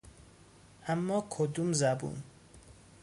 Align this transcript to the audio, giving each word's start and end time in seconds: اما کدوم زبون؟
اما 0.87 1.25
کدوم 1.29 1.73
زبون؟ 1.73 2.23